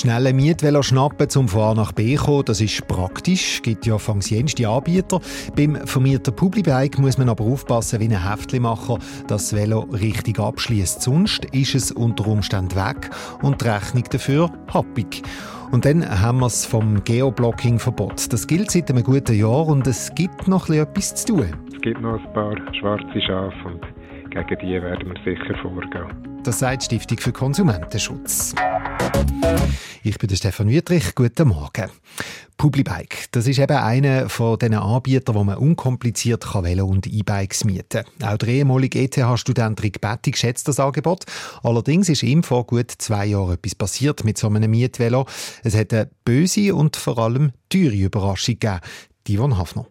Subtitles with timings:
[0.00, 4.66] Schnelle Mietvelo schnappen zum von A nach B kommen, das ist praktisch, gibt ja fangsienste
[4.66, 5.20] Anbieter.
[5.54, 8.98] Beim vermieter Publibike muss man aber aufpassen wie ein Heftlimacher,
[9.28, 11.02] dass das Velo richtig abschließt.
[11.02, 13.10] Sonst ist es unter Umständen weg
[13.42, 15.20] und die Rechnung dafür happig.
[15.70, 18.32] Und dann haben wir es vom Geoblocking-Verbot.
[18.32, 21.52] Das gilt seit einem guten Jahr und es gibt noch etwas zu tun.
[21.74, 23.82] Es gibt noch ein paar schwarze Schafe und
[24.30, 26.29] gegen die werden wir sicher vorgehen.
[26.42, 28.54] Das sagt die Stiftung für Konsumentenschutz.
[30.02, 31.14] Ich bin der Stefan Wüttrich.
[31.14, 31.90] Guten Morgen.
[32.56, 38.04] Publibike, das ist eben einer von den Anbietern, wo man unkompliziert Velo und E-Bikes mieten
[38.18, 38.32] kann.
[38.32, 41.24] Auch der ehemalige ETH-Student Rick Bettig schätzt das Angebot.
[41.62, 45.26] Allerdings ist ihm vor gut zwei Jahren etwas passiert mit so einem Mietvelo.
[45.62, 48.80] Es hat eine böse und vor allem teure Überraschung gegeben.
[49.28, 49.86] Divon Hafner.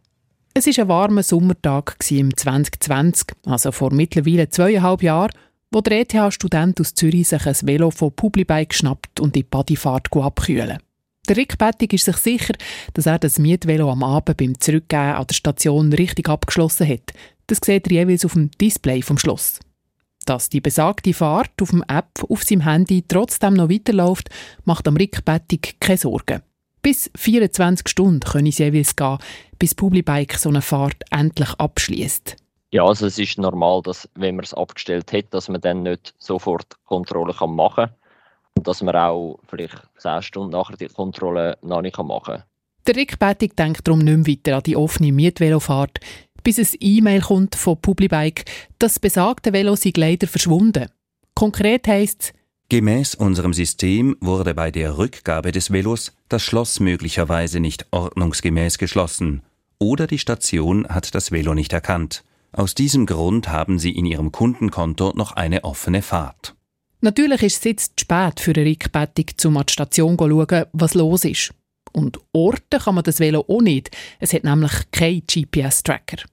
[0.55, 5.31] Es war ein warmer Sommertag im 2020, also vor mittlerweile zweieinhalb Jahren,
[5.71, 10.15] wo der ETH-Student aus Zürich sich ein Velo von Publibike geschnappt und in die Bodyfahrt
[10.15, 10.79] abkühlen.
[11.27, 12.53] Der Rick Bettig ist sich sicher,
[12.93, 17.13] dass er das Mietvelo am Abend beim Zurückgehen an der Station richtig abgeschlossen hat.
[17.45, 19.59] Das sieht er jeweils auf dem Display vom Schloss.
[20.25, 24.29] Dass die besagte Fahrt auf dem App auf seinem Handy trotzdem noch weiterläuft,
[24.65, 26.41] macht am Rick Bettig keine Sorgen.
[26.81, 29.17] Bis 24 Stunden können es jeweils gehen,
[29.59, 32.37] bis Publibike so eine Fahrt endlich abschließt.
[32.71, 36.13] Ja, also es ist normal, dass wenn man es abgestellt hat, dass man dann nicht
[36.19, 37.95] sofort Kontrolle kann machen kann
[38.55, 42.43] und dass man auch vielleicht 10 Stunden nachher die Kontrolle noch nicht machen kann.
[42.85, 45.99] Der Rick Bettig denkt darum nicht mehr weiter an die offene Mietvelofahrt,
[46.43, 48.45] bis ein E-Mail kommt von Publibike,
[48.77, 50.89] dass das besagte Velo sei leider verschwunden.
[51.33, 52.33] Konkret heisst es,
[52.69, 59.41] Gemäß unserem System wurde bei der Rückgabe des Velos das Schloss möglicherweise nicht ordnungsgemäß geschlossen
[59.79, 62.23] oder die Station hat das Velo nicht erkannt.
[62.51, 66.55] Aus diesem Grund haben sie in ihrem Kundenkonto noch eine offene Fahrt.
[67.01, 70.65] Natürlich ist es jetzt zu spät für eine Rückbettung, um an die Station zu schauen,
[70.73, 71.53] was los ist.
[71.93, 73.91] Und orten kann man das Velo auch nicht.
[74.19, 76.23] Es hat nämlich keinen GPS-Tracker.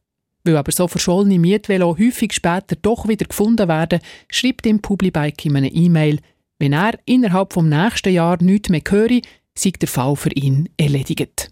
[0.44, 5.56] Weil aber so verschollene Mietvelo häufig später doch wieder gefunden werden, schreibt ihm Publibike in
[5.56, 6.20] einer E-Mail,
[6.58, 9.20] wenn er innerhalb vom nächsten Jahr nichts mehr höre,
[9.54, 11.50] sei der Fall für ihn erledigt.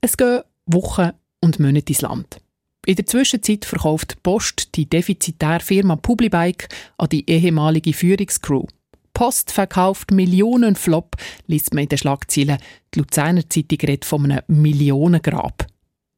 [0.00, 1.10] Es gehen Wochen
[1.40, 2.40] und Monate ins Land.
[2.86, 8.64] In der Zwischenzeit verkauft Post die defizitäre Firma Publibike an die ehemalige Führungscrew.
[9.12, 12.58] Post verkauft Millionen Flop, liest man in den Schlagzeilen.
[12.94, 15.66] Die Luzerner Zeitung redet von einem Millionengrab.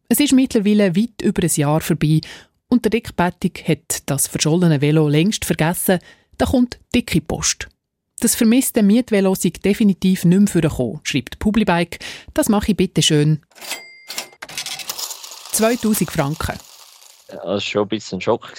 [0.08, 2.20] Es ist mittlerweile weit über ein Jahr vorbei
[2.68, 5.98] und der Rick Bettig hat das verschollene Velo längst vergessen.
[6.38, 7.68] Da kommt dicke Post.
[8.20, 11.98] Das vermisste Mietvelo sei definitiv nicht mehr vorgekommen, schreibt Publibike.
[12.34, 13.40] Das mache ich bitte schön.
[15.52, 16.58] 2000 Franken.
[17.28, 18.52] Das war schon ein bisschen ein Schock.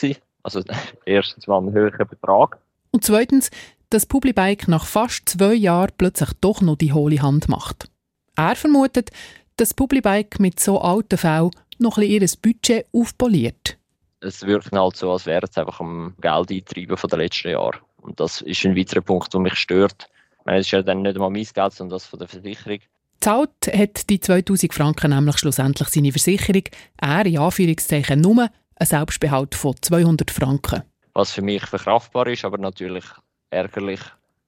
[0.43, 0.61] Also
[1.05, 2.59] erstens mal ein höherer Betrag.
[2.91, 3.49] Und zweitens,
[3.89, 7.89] dass Publibike nach fast zwei Jahren plötzlich doch noch die hohle Hand macht.
[8.35, 9.11] Er vermutet,
[9.57, 13.77] dass Publibike mit so alten Fällen noch ein bisschen ihr Budget aufpoliert.
[14.19, 17.79] Es wirkt halt so, als wäre es einfach am Geld eintreiben von den letzten Jahren.
[17.97, 20.07] Und das ist ein weiterer Punkt, der mich stört.
[20.39, 22.79] Ich meine, es ist ja dann nicht einmal mein Geld, sondern das von der Versicherung.
[23.23, 26.63] Zahlt hat die 2000 Franken nämlich schlussendlich seine Versicherung.
[26.97, 30.83] Er, in Anführungszeichen, nur einen Selbstbehalt von 200 Franken.
[31.13, 33.05] Was für mich verkraftbar ist, aber natürlich
[33.49, 34.01] ärgerlich,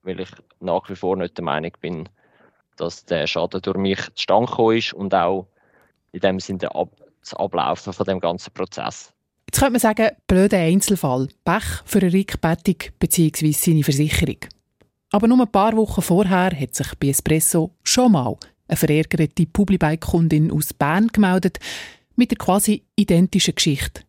[0.03, 2.09] weil ich nach wie vor nicht der Meinung bin,
[2.75, 5.47] dass der Schaden durch mich zustande gekommen ist und auch
[6.11, 6.67] in dem Sinne
[7.21, 9.13] das Ablaufen von dem ganzen Prozess.
[9.47, 13.53] Jetzt könnte man sagen, blöder Einzelfall, Pech für eine Rick Bettig bzw.
[13.53, 14.39] seine Versicherung.
[15.13, 18.35] Aber nur ein paar Wochen vorher hat sich bei Espresso schon mal
[18.67, 21.59] eine verärgerte Publibike-Kundin aus Bern gemeldet,
[22.15, 24.01] mit der quasi identischen Geschichte.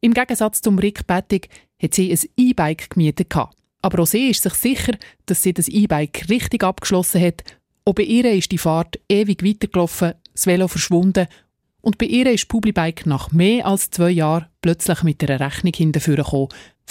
[0.00, 1.48] Im Gegensatz zum Rick Bettig
[1.80, 3.34] hat sie ein E-Bike gemietet.
[3.82, 4.96] Aber auch sie ist sich sicher,
[5.26, 7.44] dass sie das E-Bike richtig abgeschlossen hat.
[7.84, 11.26] Auch bei ihr ist die Fahrt ewig weitergelaufen, das Velo verschwunden
[11.82, 16.24] und bei ihr ist Publibike nach mehr als zwei Jahren plötzlich mit einer Rechnung hinterher
[16.24, 16.48] von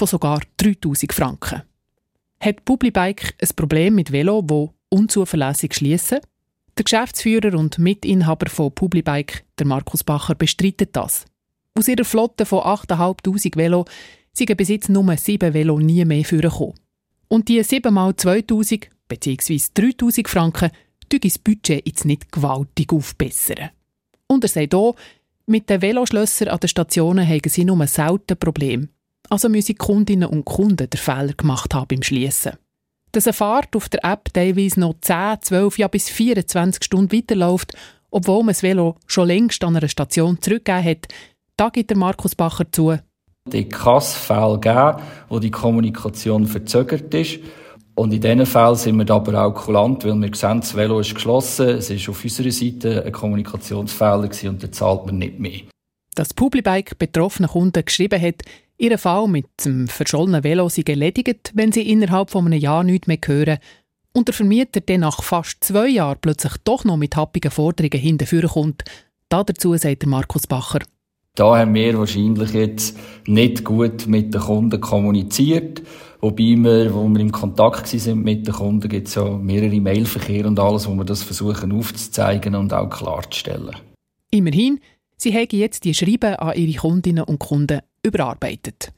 [0.07, 1.64] sogar 3000 Franken.
[2.40, 6.19] Hat Publibike ein Problem mit Velo, wo unzuverlässig schließen?
[6.77, 11.25] Der Geschäftsführer und Mitinhaber von Publibike, der Markus Bacher, bestreitet das.
[11.77, 13.85] Aus ihrer Flotte von 8'500 Velo
[14.33, 16.75] sind bis jetzt nur sieben Velo nie mehr vorgekommen.
[17.27, 19.59] Und die 7 mal 2000 bzw.
[19.73, 20.71] 3000 Franken
[21.09, 23.69] tun das Budget jetzt nicht gewaltig aufbessern.
[24.27, 24.95] Und er sagt auch,
[25.45, 28.88] mit den Veloschlössern an den Stationen haben sie nur selten Probleme.
[29.29, 32.53] Also müssen Kundinnen und Kunden den Fehler gemacht haben beim Schließen.
[33.12, 37.74] Dass eine Fahrt auf der App teilweise noch 10, 12, ja bis 24 Stunden weiterläuft,
[38.10, 41.08] obwohl man das Velo schon längst an einer Station zurückgegeben hat.
[41.58, 42.98] Da gibt der Markus Bacher zu.
[43.48, 47.40] Die Kassfälle geben, wo die Kommunikation verzögert ist.
[47.96, 51.14] Und in diesen Fällen sind wir aber auch kulant, weil wir sehen, das Velo ist
[51.14, 55.62] geschlossen, es ist auf unserer Seite ein Kommunikationsfehler und dann zahlt man nicht mehr.
[56.16, 58.44] Dass Publibike betroffenen Kunden geschrieben hat,
[58.81, 63.07] ihr Fall mit dem verschollenen Velo sei erledigt, wenn sie innerhalb von einem Jahr nichts
[63.07, 63.60] mehr hören
[64.13, 68.50] und der Vermieter dann nach fast zwei Jahren plötzlich doch noch mit happigen Forderungen hinterführen
[68.50, 68.83] kommt.
[69.30, 70.80] Dazu sagt Markus Bacher.
[71.36, 75.81] Da haben wir wahrscheinlich jetzt nicht gut mit den Kunden kommuniziert.
[76.19, 80.45] Wobei wir, wo wir im Kontakt sind mit den Kunden, gibt es ja mehrere Mailverkehr
[80.45, 83.78] und alles, wo wir das versuchen aufzuzeigen und auch klarzustellen.
[84.30, 84.81] Immerhin,
[85.16, 88.94] sie haben jetzt die Schreiben an ihre Kundinnen und Kunden überarbeitet.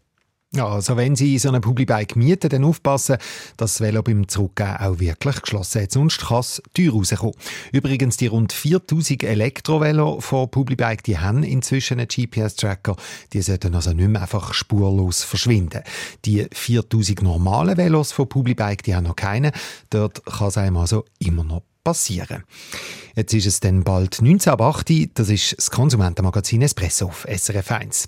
[0.56, 3.18] Also wenn Sie so eine Publibike mieten, dann aufpassen,
[3.58, 5.92] dass das Velo beim Zurückgehen auch wirklich geschlossen hat.
[5.92, 7.34] Sonst kann es teuer rauskommen.
[7.72, 12.96] Übrigens, die rund 4000 Elektrovelo von Publibike, die haben inzwischen einen GPS-Tracker.
[13.34, 15.82] Die sollten also nicht mehr einfach spurlos verschwinden.
[16.26, 19.54] Die 4000 normalen Velos von Publibike, die haben noch keine.
[19.90, 22.44] Dort kann es einem also immer noch passieren.
[23.16, 28.08] Jetzt ist es dann bald 19.08 Das ist das Konsumentenmagazin Espresso auf SRF 1.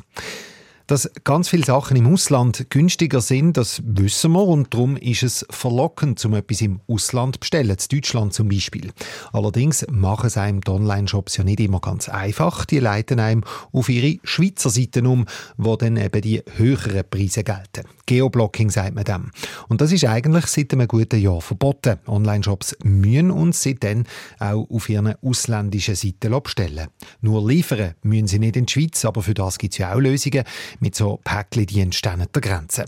[0.88, 5.44] Dass ganz viele Sachen im Ausland günstiger sind, das wissen wir und darum ist es
[5.50, 8.92] verlockend, zum etwas im Ausland zu bestellen, in Deutschland zum Beispiel.
[9.34, 12.66] Allerdings machen es einem die Online-Shops ja nicht immer ganz einfach.
[12.66, 15.26] Die leiten einem auf ihre Schweizer Seiten um,
[15.58, 17.88] wo dann eben die höheren Preise gelten.
[18.06, 19.32] Geoblocking sagt man dem.
[19.68, 21.98] Und das ist eigentlich seit einem guten Jahr verboten.
[22.06, 24.04] Online-Shops müssen uns seitdem
[24.38, 26.90] auch auf ihren ausländischen Seiten bestellen.
[27.22, 30.00] Nur liefern müssen sie nicht in die Schweiz, aber für das gibt es ja auch
[30.00, 30.44] Lösungen
[30.80, 32.86] mit so Päckli-Diensten an der Grenze.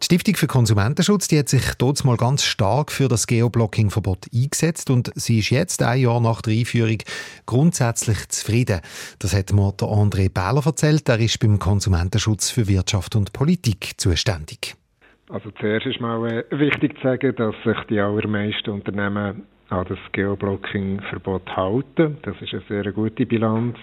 [0.00, 4.90] Die Stiftung für Konsumentenschutz die hat sich dort mal ganz stark für das Geoblocking-Verbot eingesetzt
[4.90, 6.98] und sie ist jetzt ein Jahr nach der Einführung
[7.46, 8.80] grundsätzlich zufrieden.
[9.18, 11.08] Das hat mir der André Bähler erzählt.
[11.08, 14.74] Er ist beim Konsumentenschutz für Wirtschaft und Politik zuständig.
[15.28, 19.98] Also zuerst ist mal äh, wichtig zu sagen, dass sich die allermeisten Unternehmen an das
[20.12, 22.18] Geoblocking-Verbot halten.
[22.22, 23.76] Das ist eine sehr gute Bilanz.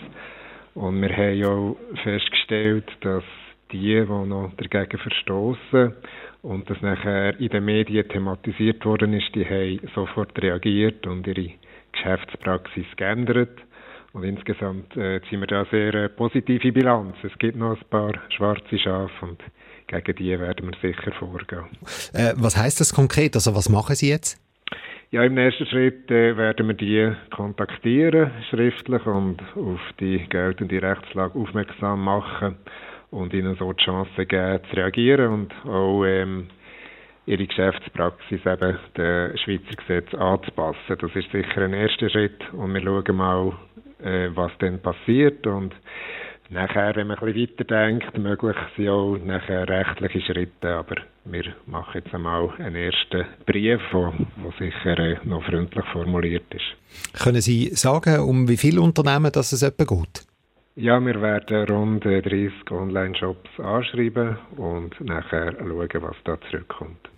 [0.78, 3.24] Und wir haben ja festgestellt, dass
[3.72, 5.92] die, die noch dagegen verstoßen
[6.44, 11.50] und das nachher in den Medien thematisiert worden ist, die haben sofort reagiert und ihre
[11.94, 13.58] Geschäftspraxis geändert.
[14.14, 17.16] Und insgesamt äh, ziehen wir da sehr äh, positive Bilanz.
[17.24, 19.42] Es gibt noch ein paar schwarze Schafe und
[19.88, 21.66] gegen die werden wir sicher vorgehen.
[22.14, 23.34] Äh, was heißt das konkret?
[23.34, 24.40] Also was machen Sie jetzt?
[25.10, 31.40] Ja, im nächsten Schritt äh, werden wir die kontaktieren, schriftlich, und auf die geltende Rechtslage
[31.40, 32.58] aufmerksam machen
[33.10, 36.48] und ihnen so die Chance geben, zu reagieren und auch ähm,
[37.26, 40.98] ihre Geschäftspraxis eben den Schweizer Gesetz anzupassen.
[41.00, 43.54] Das ist sicher ein erster Schritt und wir schauen mal,
[44.04, 45.74] äh, was dann passiert und
[46.50, 50.96] Nachher, wenn man ein bisschen weiterdenkt, möglich sind auch nachher rechtliche Schritte, aber
[51.32, 54.14] wir machen jetzt einmal einen ersten Brief, der
[54.60, 57.22] sicher äh, noch freundlich formuliert ist.
[57.22, 60.26] Können Sie sagen, um wie viele Unternehmen das es etwa geht?
[60.76, 67.10] Ja, wir werden rund 30 äh, Online-Shops anschreiben und nachher schauen, was da zurückkommt.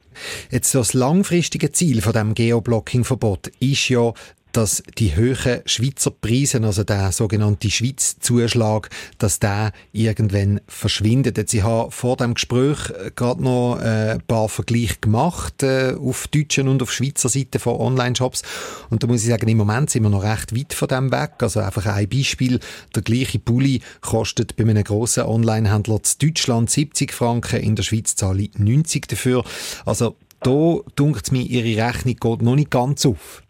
[0.49, 4.13] Jetzt das langfristige Ziel von dem Geoblocking-Verbot ist ja,
[4.51, 11.37] dass die hohen Schweizer Preise, also der sogenannte Schweiz-Zuschlag, dass der irgendwann verschwindet.
[11.37, 15.95] Jetzt, ich habe vor dem Gespräch äh, gerade noch äh, ein paar Vergleiche gemacht äh,
[15.99, 18.43] auf deutschen und auf Schweizer Seite von Online-Shops
[18.89, 21.33] und da muss ich sagen, im Moment sind wir noch recht weit von dem weg.
[21.39, 22.59] Also einfach ein Beispiel,
[22.95, 28.15] der gleiche Pulli kostet bei einem grossen Online-Händler in Deutschland 70 Franken, in der Schweiz
[28.15, 29.43] zahle ich 90 dafür.
[29.85, 33.43] Also da dunkt mir, Ihre Rechnung geht noch nicht ganz auf.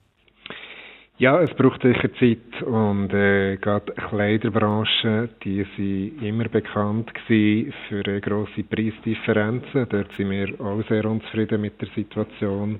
[1.20, 8.08] Ja, es braucht sicher Zeit und äh, gerade Kleiderbranche, die sind immer bekannt gewesen für
[8.08, 9.86] äh, grosse Preisdifferenzen.
[9.90, 12.80] Dort sind wir auch sehr unzufrieden mit der Situation.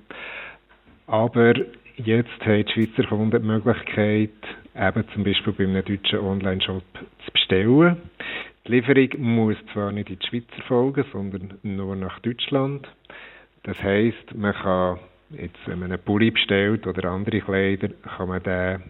[1.08, 1.54] Aber
[1.98, 4.30] jetzt haben die Schweizer Kunden die Möglichkeit,
[4.74, 6.84] eben zum Beispiel bei einem deutschen Online-Shop
[7.26, 7.98] zu bestellen.
[8.66, 12.88] Die Lieferung muss zwar nicht in die Schweiz erfolgen, sondern nur nach Deutschland.
[13.64, 15.00] Das heisst, man kann
[15.32, 18.82] Jetzt, wenn man einen Pulli bestellt oder andere Kleider, kann man den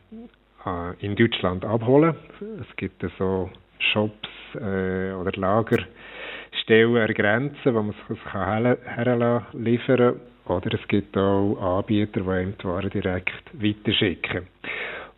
[0.66, 2.16] äh, in Deutschland abholen.
[2.62, 3.50] Es gibt so
[3.92, 11.18] Shops äh, oder Lagerstellen an Grenzen, wo man das her herlassen, liefern Oder es gibt
[11.18, 14.48] auch Anbieter, die einem die Waren direkt weiterschicken.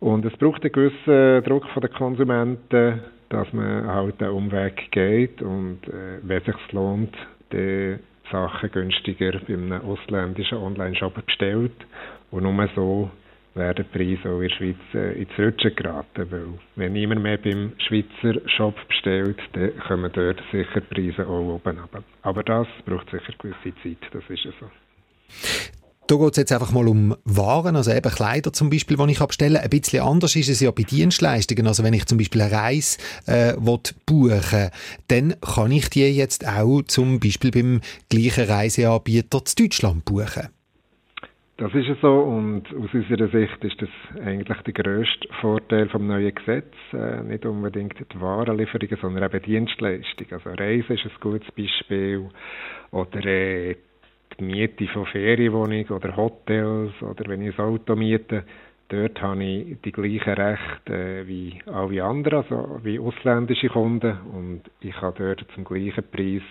[0.00, 5.40] Und es braucht einen gewissen Druck von den Konsumenten, dass man halt den Umweg geht
[5.40, 7.16] und äh, wenn es sich lohnt,
[7.50, 8.00] dann
[8.32, 11.76] Sachen günstiger bei einem ausländischen Online-Shop bestellt.
[12.30, 13.10] Und nur so
[13.54, 16.26] werden die Preise auch in der Schweiz äh, ins Rutschen geraten.
[16.30, 16.46] Weil
[16.76, 22.02] wenn niemand mehr beim Schweizer Shop bestellt, dann kommen dort sicher Preise auch oben runter.
[22.22, 25.71] Aber das braucht sicher gewisse Zeit, das ist ja so.
[26.12, 29.22] Da geht es jetzt einfach mal um Waren, also eben Kleider zum Beispiel, die ich
[29.22, 29.62] abstelle.
[29.62, 31.66] Ein bisschen anders ist es ja bei Dienstleistungen.
[31.66, 33.54] Also wenn ich zum Beispiel eine Reise äh,
[34.04, 34.68] buchen
[35.08, 40.48] dann kann ich die jetzt auch zum Beispiel beim gleichen Reiseanbieter zu Deutschland buchen.
[41.56, 46.34] Das ist so und aus unserer Sicht ist das eigentlich der grösste Vorteil vom neuen
[46.34, 46.74] Gesetz.
[46.92, 50.32] Äh, nicht unbedingt die Warenlieferungen, sondern eben Dienstleistungen.
[50.32, 52.28] Also Reise ist ein gutes Beispiel
[52.90, 53.76] oder äh,
[54.38, 58.44] die Miete von Ferienwohnungen oder Hotels oder wenn ich ein Auto miete,
[58.88, 64.62] dort habe ich die gleichen Rechte äh, wie alle anderen, also wie ausländische Kunden und
[64.80, 66.42] ich kann dort zum gleichen Preis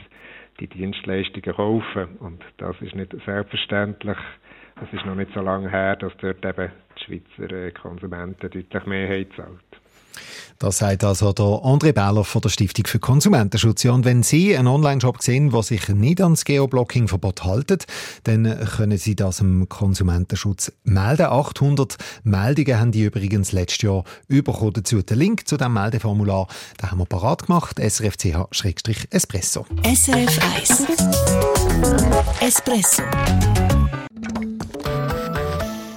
[0.60, 4.18] die Dienstleistungen kaufen und das ist nicht selbstverständlich.
[4.84, 8.86] Es ist noch nicht so lange her, dass dort eben die Schweizer äh, Konsumenten deutlich
[8.86, 9.71] mehr haben zahlt.
[10.62, 13.82] Das sagt also der André Beller von der Stiftung für Konsumentenschutz.
[13.82, 17.88] Ja, und wenn Sie einen Online-Shop sehen, der sich nicht ans Geoblocking-Verbot haltet,
[18.26, 21.26] dann können Sie das im Konsumentenschutz melden.
[21.26, 25.02] 800 Meldungen haben die übrigens letztes Jahr bekommen dazu.
[25.02, 26.48] Den Link zu diesem Meldeformular
[26.80, 27.80] den haben wir parat gemacht.
[27.80, 29.66] srfch-espresso.
[29.84, 30.86] SRF 1
[32.40, 33.02] Espresso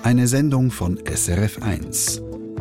[0.03, 2.23] Eine Sendung von SRF 1.